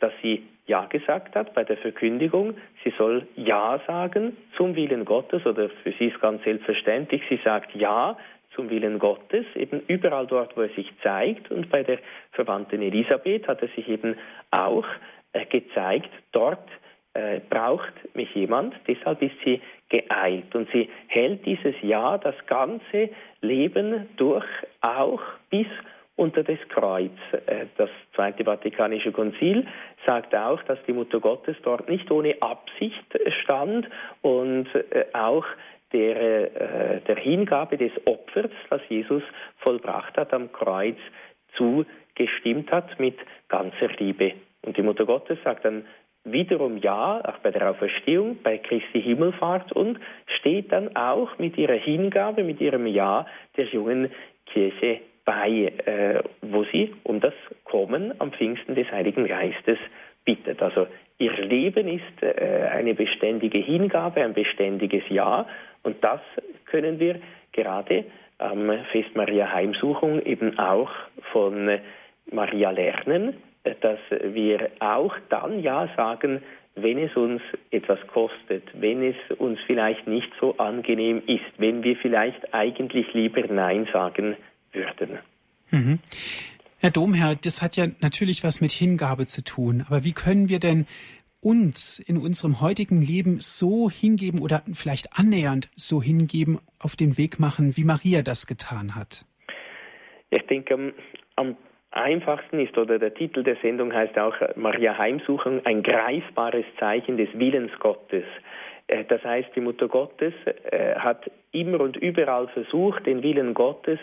[0.00, 2.54] dass sie Ja gesagt hat bei der Verkündigung.
[2.84, 7.74] Sie soll Ja sagen zum Willen Gottes oder für sie ist ganz selbstverständlich, sie sagt
[7.74, 8.16] Ja
[8.54, 11.50] zum Willen Gottes, eben überall dort, wo er sich zeigt.
[11.50, 11.98] Und bei der
[12.32, 14.16] Verwandten Elisabeth hat er sich eben
[14.50, 14.86] auch
[15.32, 16.66] äh, gezeigt, dort
[17.14, 20.54] äh, braucht mich jemand, deshalb ist sie geeilt.
[20.54, 24.46] Und sie hält dieses Ja das ganze Leben durch,
[24.80, 25.20] auch
[25.50, 25.66] bis
[26.14, 27.10] unter das Kreuz.
[27.46, 29.66] Äh, das Zweite Vatikanische Konzil
[30.06, 33.04] sagt auch, dass die Mutter Gottes dort nicht ohne Absicht
[33.42, 33.88] stand
[34.22, 35.46] und äh, auch
[35.92, 39.24] der, der Hingabe des Opfers, das Jesus
[39.58, 40.98] vollbracht hat am Kreuz,
[41.56, 43.16] zugestimmt hat mit
[43.48, 44.34] ganzer Liebe.
[44.62, 45.84] Und die Mutter Gottes sagt dann
[46.24, 49.98] wiederum ja, auch bei der Auferstehung, bei Christi Himmelfahrt und
[50.38, 54.10] steht dann auch mit ihrer Hingabe, mit ihrem Ja der jungen
[54.46, 59.78] Kirche bei, äh, wo sie um das Kommen am Pfingsten des Heiligen Geistes
[60.24, 60.62] bittet.
[60.62, 60.86] Also
[61.18, 65.46] ihr Leben ist äh, eine beständige Hingabe, ein beständiges Ja
[65.82, 66.20] und das
[66.66, 67.20] können wir
[67.52, 68.04] gerade
[68.38, 70.90] am Fest Maria Heimsuchung eben auch
[71.32, 71.78] von
[72.32, 76.42] Maria lernen, dass wir auch dann Ja sagen,
[76.76, 81.96] wenn es uns etwas kostet, wenn es uns vielleicht nicht so angenehm ist, wenn wir
[81.96, 84.36] vielleicht eigentlich lieber Nein sagen
[84.72, 85.18] würden.
[85.70, 85.98] Mhm.
[86.80, 89.84] Herr Domherr, das hat ja natürlich was mit Hingabe zu tun.
[89.86, 90.86] Aber wie können wir denn
[91.40, 97.38] uns in unserem heutigen Leben so hingeben oder vielleicht annähernd so hingeben, auf den Weg
[97.38, 99.24] machen, wie Maria das getan hat?
[100.30, 100.94] Ich denke,
[101.36, 101.56] am
[101.90, 107.28] einfachsten ist, oder der Titel der Sendung heißt auch Maria Heimsuchung, ein greifbares Zeichen des
[107.34, 108.24] Willens Gottes.
[108.86, 110.34] Äh, das heißt, die Mutter Gottes
[110.70, 113.98] äh, hat immer und überall versucht, den Willen Gottes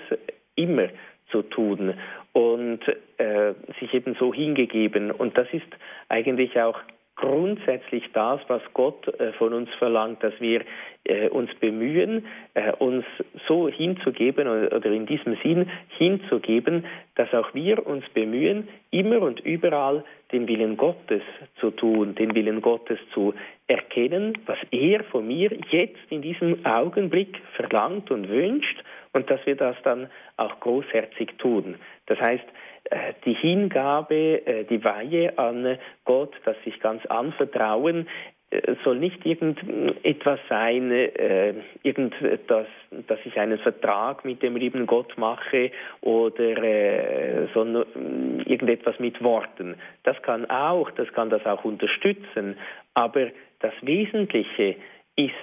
[0.55, 0.89] immer
[1.31, 1.93] zu tun
[2.33, 2.79] und
[3.17, 5.11] äh, sich eben so hingegeben.
[5.11, 5.67] Und das ist
[6.09, 6.79] eigentlich auch
[7.17, 10.61] grundsätzlich das, was Gott äh, von uns verlangt, dass wir
[11.03, 13.05] äh, uns bemühen, äh, uns
[13.47, 20.03] so hinzugeben oder in diesem Sinn hinzugeben, dass auch wir uns bemühen, immer und überall
[20.31, 21.23] den Willen Gottes
[21.59, 23.33] zu tun, den Willen Gottes zu
[23.67, 29.55] erkennen, was er von mir jetzt in diesem Augenblick verlangt und wünscht und dass wir
[29.55, 31.75] das dann auch großherzig tun.
[32.07, 32.45] Das heißt,
[32.89, 38.07] äh, die Hingabe, äh, die Weihe an Gott, das sich ganz anvertrauen,
[38.49, 42.67] äh, soll nicht irgendetwas sein, äh, irgendetwas,
[43.07, 49.75] dass ich einen Vertrag mit dem lieben Gott mache oder äh, sondern irgendetwas mit Worten.
[50.03, 52.57] Das kann auch, das kann das auch unterstützen,
[52.93, 53.27] aber
[53.59, 54.77] das Wesentliche
[55.17, 55.33] ist,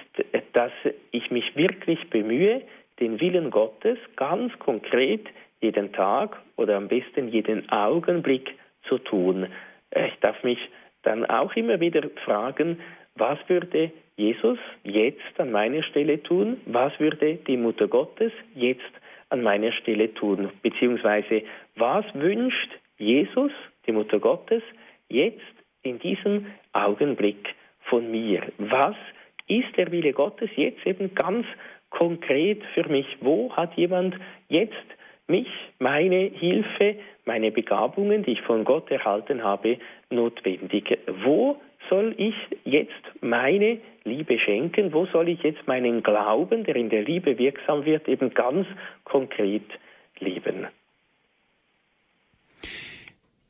[0.53, 0.71] dass
[1.11, 2.61] ich mich wirklich bemühe,
[2.99, 5.27] den Willen Gottes ganz konkret
[5.65, 8.55] jeden Tag oder am besten jeden Augenblick
[8.87, 9.47] zu tun.
[9.89, 10.59] Äh, ich darf mich
[11.03, 12.79] dann auch immer wieder fragen,
[13.15, 16.57] was würde Jesus jetzt an meiner Stelle tun?
[16.65, 18.91] Was würde die Mutter Gottes jetzt
[19.29, 20.51] an meiner Stelle tun?
[20.61, 21.43] Beziehungsweise,
[21.75, 23.51] was wünscht Jesus,
[23.87, 24.63] die Mutter Gottes,
[25.09, 27.55] jetzt in diesem Augenblick
[27.89, 28.41] von mir?
[28.57, 28.95] Was
[29.47, 31.45] ist der Wille Gottes jetzt eben ganz
[31.89, 33.07] konkret für mich?
[33.21, 34.15] Wo hat jemand
[34.49, 34.87] jetzt
[35.27, 35.47] mich,
[35.79, 39.77] meine Hilfe, meine Begabungen, die ich von Gott erhalten habe,
[40.09, 40.97] notwendig?
[41.23, 41.57] Wo
[41.89, 44.93] soll ich jetzt meine Liebe schenken?
[44.93, 48.67] Wo soll ich jetzt meinen Glauben, der in der Liebe wirksam wird, eben ganz
[49.03, 49.65] konkret
[50.19, 50.67] leben?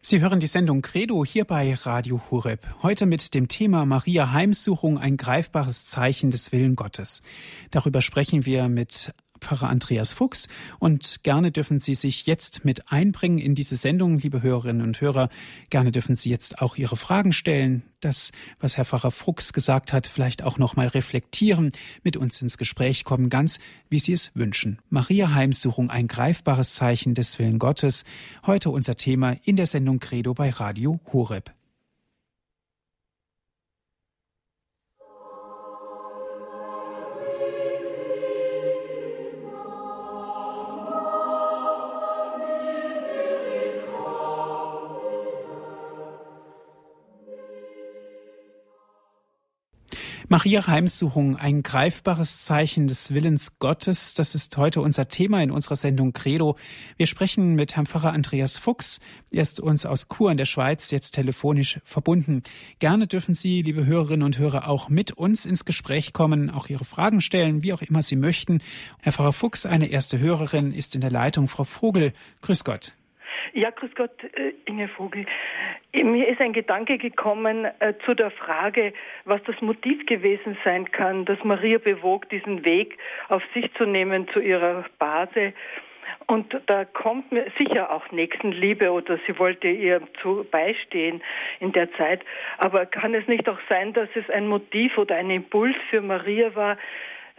[0.07, 2.59] Sie hören die Sendung Credo hier bei Radio Hureb.
[2.83, 7.23] Heute mit dem Thema Maria Heimsuchung, ein greifbares Zeichen des Willen Gottes.
[7.71, 10.48] Darüber sprechen wir mit Pfarrer Andreas Fuchs.
[10.80, 15.30] Und gerne dürfen Sie sich jetzt mit einbringen in diese Sendung, liebe Hörerinnen und Hörer.
[15.69, 17.84] Gerne dürfen Sie jetzt auch Ihre Fragen stellen.
[18.00, 21.71] Das, was Herr Pfarrer Fuchs gesagt hat, vielleicht auch nochmal reflektieren,
[22.04, 24.80] mit uns ins Gespräch kommen, ganz wie Sie es wünschen.
[24.89, 28.06] Maria Heimsuchung, ein greifbares Zeichen des Willen Gottes.
[28.45, 31.52] Heute unser Thema in der Sendung Credo bei Radio Horeb.
[50.27, 54.15] Maria Heimsuchung, ein greifbares Zeichen des Willens Gottes.
[54.15, 56.57] Das ist heute unser Thema in unserer Sendung Credo.
[56.97, 58.99] Wir sprechen mit Herrn Pfarrer Andreas Fuchs.
[59.29, 62.41] Er ist uns aus Chur in der Schweiz jetzt telefonisch verbunden.
[62.79, 66.85] Gerne dürfen Sie, liebe Hörerinnen und Hörer, auch mit uns ins Gespräch kommen, auch Ihre
[66.85, 68.63] Fragen stellen, wie auch immer Sie möchten.
[69.01, 71.47] Herr Pfarrer Fuchs, eine erste Hörerin, ist in der Leitung.
[71.47, 72.93] Frau Vogel, grüß Gott.
[73.56, 75.26] Ja, grüß Gott, äh, Inge Vogel.
[75.94, 78.91] Mir ist ein Gedanke gekommen äh, zu der Frage,
[79.24, 82.98] was das Motiv gewesen sein kann, das Maria bewog, diesen Weg
[83.30, 85.54] auf sich zu nehmen zu ihrer Base.
[86.28, 91.24] Und da kommt mir sicher auch Nächstenliebe oder sie wollte ihr zu beistehen
[91.62, 92.26] in der Zeit.
[92.58, 96.54] Aber kann es nicht auch sein, dass es ein Motiv oder ein Impuls für Maria
[96.56, 96.78] war,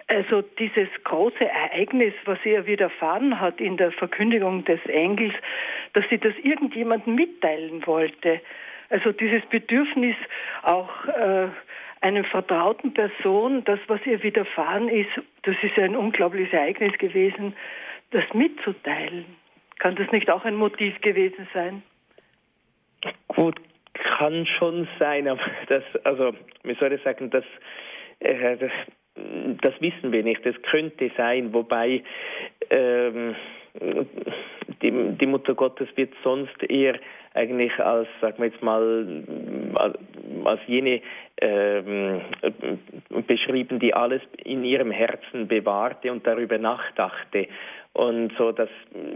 [0.09, 5.35] also dieses große Ereignis, was ihr widerfahren hat in der Verkündigung des Engels,
[5.95, 8.41] dass sie das irgendjemandem mitteilen wollte.
[8.89, 10.15] Also dieses Bedürfnis
[10.63, 11.49] auch äh,
[12.01, 15.11] einer vertrauten Person, das, was ihr widerfahren ist,
[15.43, 17.55] das ist ein unglaubliches Ereignis gewesen,
[18.11, 19.25] das mitzuteilen.
[19.79, 21.83] Kann das nicht auch ein Motiv gewesen sein?
[23.29, 23.61] Gut,
[23.95, 27.45] kann schon sein, aber das, also, wie soll ich sagen, das,
[28.21, 28.71] äh, das
[29.63, 30.45] das wissen wir nicht.
[30.45, 32.03] Es könnte sein, wobei
[32.71, 33.35] ähm,
[34.83, 36.99] die, die, Mutter Gottes wird sonst eher
[37.35, 39.25] eigentlich als, sagen wir jetzt mal,
[40.45, 41.01] als jene
[41.41, 42.23] ähm,
[43.27, 47.49] beschrieben, die alles in ihrem Herzen bewahrte und darüber nachdachte.
[47.93, 48.69] Und so das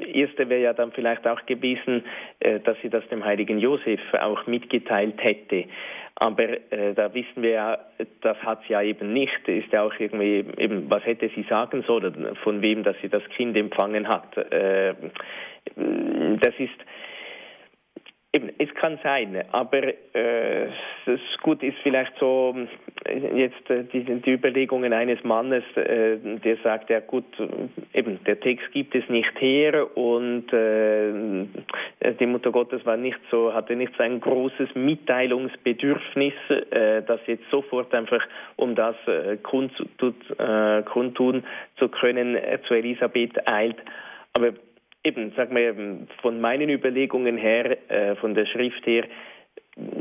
[0.07, 2.03] erste wäre ja dann vielleicht auch gewesen,
[2.41, 5.67] äh, dass sie das dem heiligen Josef auch mitgeteilt hätte.
[6.15, 7.79] Aber äh, da wissen wir ja,
[8.21, 9.49] das hat sie ja eben nicht.
[9.49, 13.23] Ist ja auch irgendwie, eben, was hätte sie sagen sollen, von wem, dass sie das
[13.37, 14.37] Kind empfangen hat.
[14.37, 14.95] Äh,
[15.77, 16.79] das ist,
[18.33, 19.83] Eben, es kann sein, aber
[20.15, 20.69] äh,
[21.05, 22.55] das gut ist vielleicht so
[23.35, 27.25] jetzt äh, die, die, Überlegungen eines Mannes, äh, der sagt, ja gut,
[27.93, 33.53] eben der Text gibt es nicht her und äh, die Mutter Gottes war nicht so,
[33.53, 38.23] hatte nicht so ein großes Mitteilungsbedürfnis, äh, das jetzt sofort einfach,
[38.55, 40.15] um das äh, kundtut,
[40.85, 41.43] kundtun
[41.79, 42.39] zu können,
[42.69, 43.79] zu Elisabeth eilt.
[44.35, 44.53] Aber
[45.03, 49.05] Eben, sag mal, von meinen Überlegungen her, äh, von der Schrift her,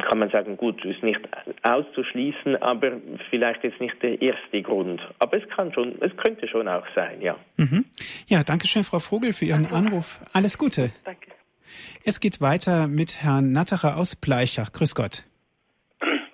[0.08, 1.22] kann man sagen, gut, ist nicht
[1.64, 5.02] auszuschließen, aber vielleicht jetzt nicht der erste Grund.
[5.20, 7.38] Aber es kann schon, es könnte schon auch sein, ja.
[7.58, 7.86] Mhm.
[8.28, 10.20] Ja, danke schön, Frau Vogel, für Ihren Anruf.
[10.34, 10.92] Alles Gute.
[11.06, 11.32] Danke.
[12.04, 14.74] Es geht weiter mit Herrn Nattacher aus Bleichach.
[14.74, 15.24] Grüß Gott.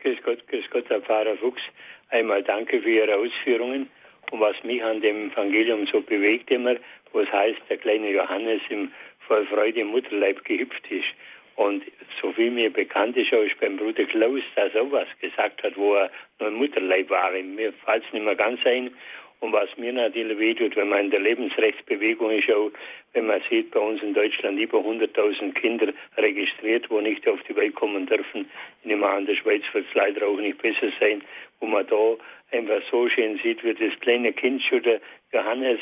[0.02, 1.62] Grüß Gott, grüß Gott, Herr Pfarrer Fuchs.
[2.10, 3.90] Einmal danke für Ihre Ausführungen
[4.32, 6.76] und was mich an dem Evangelium so bewegt immer,
[7.16, 8.92] wo es heißt, der kleine Johannes im
[9.26, 11.08] voll Freude im Mutterleib gehüpft ist.
[11.56, 11.82] Und
[12.22, 15.78] so viel mir bekannt ist, auch ist beim Bruder Klaus, dass er was gesagt hat,
[15.78, 17.32] wo er noch im Mutterleib war.
[17.32, 18.92] Mir fällt es nicht mehr ganz ein.
[19.40, 22.72] Und was mir natürlich wehtut, wenn man in der Lebensrechtsbewegung ist, auch
[23.14, 27.56] wenn man sieht, bei uns in Deutschland über 100.000 Kinder registriert, wo nicht auf die
[27.56, 28.50] Welt kommen dürfen.
[28.82, 31.22] Ich nehme an, in der Schweiz wird es leider auch nicht besser sein,
[31.60, 32.16] wo man da
[32.52, 35.00] einfach so schön sieht, wie das kleine Kind schon der
[35.36, 35.80] Johannes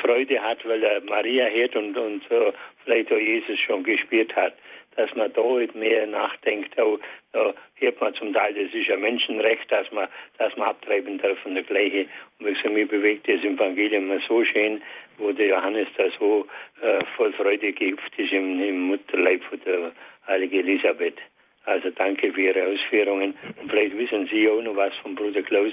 [0.00, 2.52] Freude hat, weil er Maria hört und, und uh,
[2.84, 4.54] vielleicht auch Jesus schon gespielt hat
[4.96, 5.42] dass man da
[5.74, 6.78] mehr nachdenkt.
[6.78, 6.98] Auch,
[7.32, 10.08] da hört man zum Teil, das ist ein Menschenrecht, dass man,
[10.38, 12.06] dass man abtreiben darf von der Gleiche.
[12.38, 14.82] Und wie gesagt, mir bewegt das Evangelium so schön,
[15.18, 16.46] wo der Johannes da so
[16.82, 19.92] äh, voll Freude gehüpft ist im, im Mutterleib von der
[20.26, 21.18] heiligen Elisabeth.
[21.64, 23.34] Also danke für Ihre Ausführungen.
[23.60, 25.72] Und vielleicht wissen Sie auch noch was von Bruder Klaus,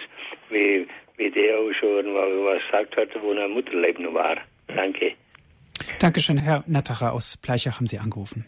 [0.49, 0.87] wie,
[1.19, 4.37] wie der auch schon was gesagt hat, wo er Mutterleib noch war.
[4.67, 5.13] Danke.
[5.99, 8.45] Dankeschön, Herr Nattacher aus Bleichach haben Sie angerufen.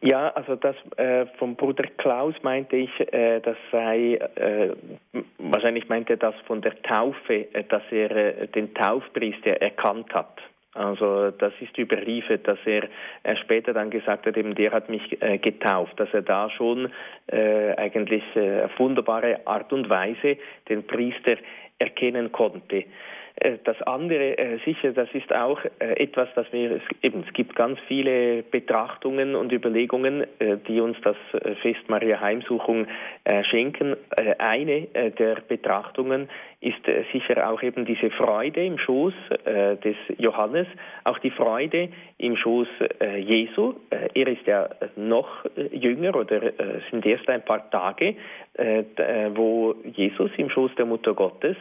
[0.00, 4.74] Ja, also das äh, vom Bruder Klaus meinte ich, äh, das sei äh,
[5.38, 10.40] wahrscheinlich meinte er das von der Taufe, äh, dass er äh, den Taufpriester erkannt hat.
[10.74, 12.88] Also das ist überliefert, dass er,
[13.22, 16.90] er später dann gesagt hat, eben der hat mich äh, getauft, dass er da schon
[17.28, 20.36] äh, eigentlich äh, auf wunderbare Art und Weise
[20.68, 21.36] den Priester
[21.78, 22.84] erkennen konnte.
[23.36, 27.56] Äh, das andere, äh, sicher, das ist auch äh, etwas, das wir, eben, es gibt
[27.56, 30.26] ganz viele Betrachtungen und Überlegungen,
[30.68, 31.16] die uns das
[31.62, 32.86] Fest Maria Heimsuchung
[33.50, 33.96] schenken.
[34.38, 34.82] Eine
[35.18, 36.28] der Betrachtungen
[36.60, 36.80] ist
[37.12, 39.14] sicher auch eben diese Freude im Schoß
[39.46, 40.66] des Johannes,
[41.04, 42.68] auch die Freude im Schoß
[43.18, 43.74] Jesu.
[43.90, 46.40] Er ist ja noch jünger oder
[46.90, 48.16] sind erst ein paar Tage,
[49.34, 51.56] wo Jesus im Schoß der Mutter Gottes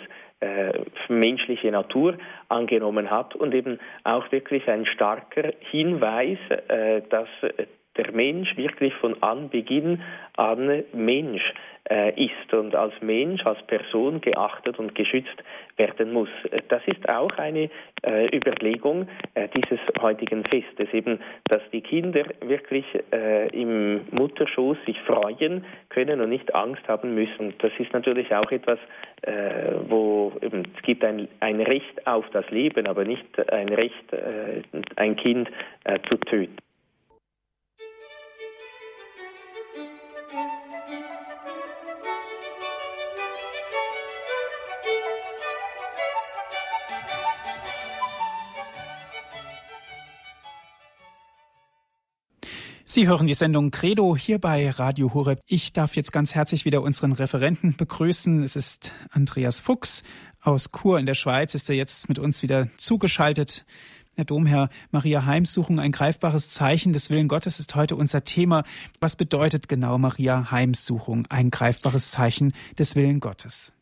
[1.08, 2.18] menschliche Natur
[2.50, 6.38] angenommen hat und eben auch wirklich ein starker Hinweis,
[6.68, 7.28] äh, dass
[7.98, 10.02] der Mensch wirklich von Anbeginn
[10.36, 11.54] an Mensch
[11.90, 15.44] äh, ist und als Mensch, als Person geachtet und geschützt
[15.78, 16.30] werden muss.
[16.70, 17.70] Das ist auch eine
[18.04, 21.20] äh, Überlegung äh, dieses heutigen Festes, eben,
[21.50, 27.54] dass die Kinder wirklich äh, im Mutterschoß sich freuen können und nicht Angst haben müssen.
[27.60, 28.80] Das ist natürlich auch etwas,
[29.24, 34.14] äh, wo eben, es gibt ein, ein Recht auf das Leben, aber nicht ein Recht,
[34.14, 34.62] äh,
[34.96, 35.50] ein Kind
[36.10, 36.56] zu töten.
[52.94, 55.40] Sie hören die Sendung Credo hier bei Radio Horeb.
[55.48, 58.44] Ich darf jetzt ganz herzlich wieder unseren Referenten begrüßen.
[58.44, 60.04] Es ist Andreas Fuchs
[60.42, 63.66] aus Chur in der Schweiz, ist er jetzt mit uns wieder zugeschaltet.
[64.14, 68.64] Herr Domherr, Maria Heimsuchung, ein greifbares Zeichen des Willen Gottes ist heute unser Thema.
[69.02, 73.74] Was bedeutet genau Maria Heimsuchung, ein greifbares Zeichen des Willen Gottes?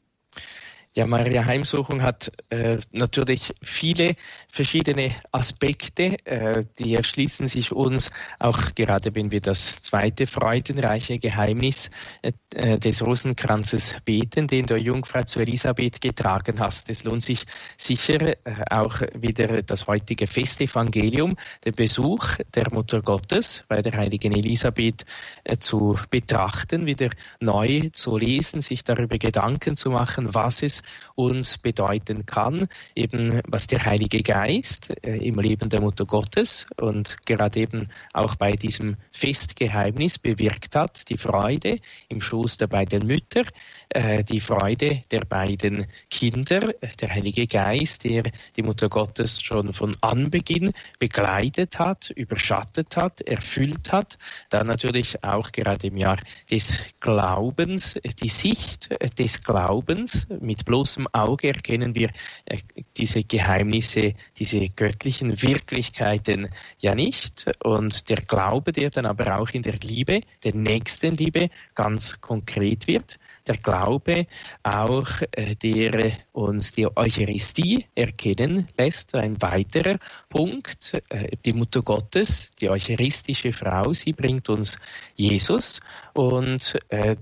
[0.94, 4.16] Ja, Maria Heimsuchung hat äh, natürlich viele
[4.50, 11.92] verschiedene Aspekte, äh, die erschließen sich uns auch gerade, wenn wir das zweite freudenreiche Geheimnis
[12.22, 16.90] äh, des Rosenkranzes beten, den der Jungfrau zu Elisabeth getragen hast.
[16.90, 17.46] Es lohnt sich
[17.78, 18.36] sicher äh,
[18.70, 25.06] auch wieder das heutige Festevangelium, der Besuch der Mutter Gottes bei der heiligen Elisabeth
[25.46, 30.81] äh, zu betrachten, wieder neu zu lesen, sich darüber Gedanken zu machen, was es
[31.16, 37.26] uns bedeuten kann, eben was der Heilige Geist äh, im Leben der Mutter Gottes und
[37.26, 41.80] gerade eben auch bei diesem Festgeheimnis bewirkt hat, die Freude
[42.10, 43.44] im Schoß der beiden Mütter,
[43.90, 48.24] äh, die Freude der beiden Kinder, der Heilige Geist, der
[48.56, 54.18] die Mutter Gottes schon von Anbeginn begleitet hat, überschattet hat, erfüllt hat,
[54.50, 56.20] dann natürlich auch gerade im Jahr
[56.50, 62.10] des Glaubens, die Sicht des Glaubens mit bloßem Auge erkennen wir
[62.46, 62.58] äh,
[62.96, 66.48] diese Geheimnisse, diese göttlichen Wirklichkeiten
[66.80, 67.52] ja nicht.
[67.62, 73.20] Und der Glaube, der dann aber auch in der Liebe, der Nächstenliebe ganz konkret wird,
[73.48, 74.28] der Glaube
[74.64, 79.14] auch, äh, der uns die Eucharistie erkennen lässt.
[79.14, 79.98] Ein weiterer
[80.30, 84.78] Punkt, äh, die Mutter Gottes, die eucharistische Frau, sie bringt uns
[85.16, 85.82] Jesus
[86.14, 86.78] und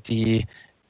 [0.08, 0.45] die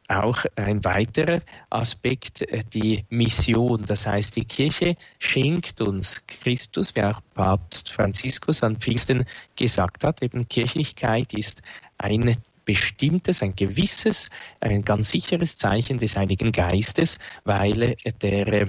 [0.09, 3.83] auch ein weiterer Aspekt, äh, die Mission.
[3.83, 10.21] Das heißt, die Kirche schenkt uns Christus, wie auch Papst Franziskus an Pfingsten gesagt hat.
[10.21, 11.61] Eben Kirchlichkeit ist
[11.97, 12.35] ein
[12.65, 14.29] bestimmtes, ein gewisses,
[14.59, 18.67] ein ganz sicheres Zeichen des Heiligen Geistes, weil der,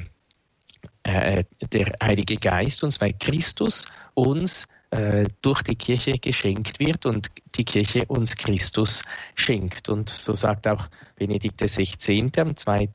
[1.03, 3.85] äh, der Heilige Geist uns, weil Christus
[4.15, 9.03] uns äh, durch die Kirche geschenkt wird und die Kirche uns Christus
[9.37, 9.89] schenkt.
[9.89, 12.31] Und so sagt auch Benedikt XVI.
[12.39, 12.89] am, 2.,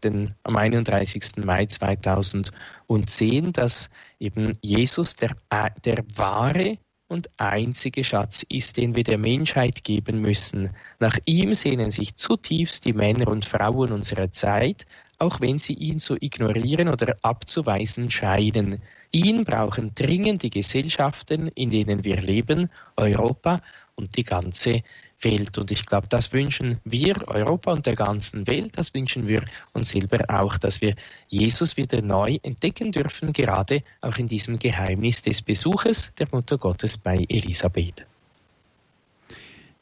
[0.44, 1.46] am 31.
[1.46, 3.90] Mai 2010, dass
[4.20, 10.20] eben Jesus der, äh, der wahre und einzige Schatz ist, den wir der Menschheit geben
[10.22, 10.72] müssen.
[11.00, 14.86] Nach ihm sehnen sich zutiefst die Männer und Frauen unserer Zeit,
[15.20, 18.82] auch wenn sie ihn zu ignorieren oder abzuweisen scheinen.
[19.16, 23.62] Ihn brauchen dringend die Gesellschaften, in denen wir leben, Europa
[23.96, 24.84] und die ganze
[25.22, 25.58] Welt.
[25.58, 29.92] Und ich glaube, das wünschen wir Europa und der ganzen Welt, das wünschen wir uns
[29.92, 30.98] selber auch, dass wir
[31.30, 36.98] Jesus wieder neu entdecken dürfen, gerade auch in diesem Geheimnis des Besuches der Mutter Gottes
[36.98, 38.06] bei Elisabeth.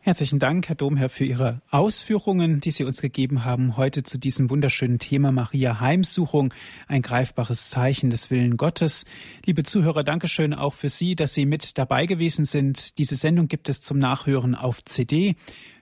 [0.06, 4.50] Herzlichen Dank, Herr Domherr, für Ihre Ausführungen, die Sie uns gegeben haben heute zu diesem
[4.50, 6.54] wunderschönen Thema Maria Heimsuchung,
[6.90, 9.06] ein greifbares Zeichen des Willen Gottes.
[9.46, 12.98] Liebe Zuhörer, Dankeschön auch für Sie, dass Sie mit dabei gewesen sind.
[12.98, 15.38] Diese Sendung gibt es zum Nachhören auf CD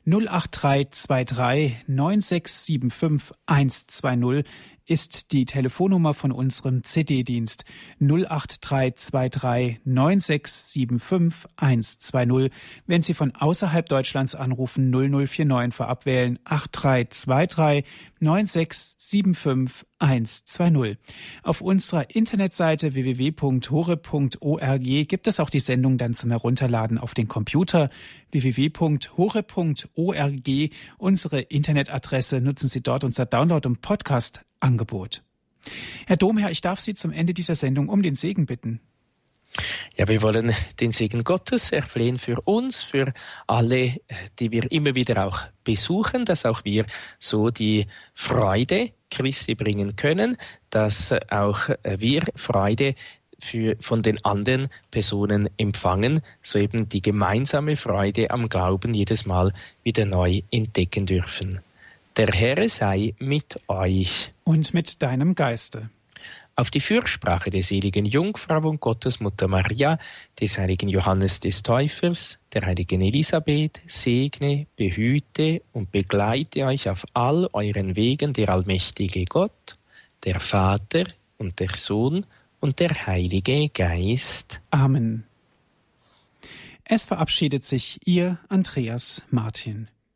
[0.06, 4.46] 08323 9675 120
[4.92, 7.64] ist die Telefonnummer von unserem CD-Dienst
[8.02, 12.52] 08323 9675 120.
[12.88, 17.86] Wenn Sie von außerhalb Deutschlands anrufen, 0049 vorab wählen 8323
[18.22, 20.98] 9675 120.
[21.44, 27.90] Auf unserer Internetseite www.hore.org gibt es auch die Sendung dann zum Herunterladen auf den Computer
[28.32, 29.50] www.hore.org.
[30.98, 35.24] Unsere Internetadresse nutzen Sie dort unser Download- und Podcast-Angebot.
[36.06, 38.80] Herr Domherr, ich darf Sie zum Ende dieser Sendung um den Segen bitten.
[39.98, 43.14] Ja, wir wollen den Segen Gottes erflehen für uns, für
[43.48, 43.98] alle,
[44.40, 46.86] die wir immer wieder auch besuchen, dass auch wir
[47.20, 50.38] so die Freude Christi bringen können,
[50.70, 52.96] dass auch wir Freude
[53.40, 59.54] für, von den anderen Personen empfangen, so eben die gemeinsame Freude am Glauben jedes Mal
[59.84, 61.60] wieder neu entdecken dürfen.
[62.18, 64.32] Der Herr sei mit euch.
[64.44, 65.90] Und mit deinem Geiste
[66.56, 69.98] auf die Fürsprache der seligen Jungfrau und Gottesmutter Maria,
[70.40, 77.50] des heiligen Johannes des Täufers, der heiligen Elisabeth, segne, behüte und begleite euch auf all
[77.54, 79.78] euren Wegen der allmächtige Gott,
[80.24, 81.06] der Vater
[81.38, 82.26] und der Sohn
[82.60, 84.62] und der Heilige Geist.
[84.70, 85.26] Amen.
[86.84, 89.88] Es verabschiedet sich Ihr Andreas Martin.